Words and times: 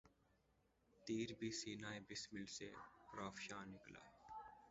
تیر 1.07 1.29
بھی 1.39 1.49
سینہٴ 1.59 1.99
بسمل 2.09 2.45
سے 2.57 2.69
پرافشاں 3.13 3.63
نکلا 3.65 4.03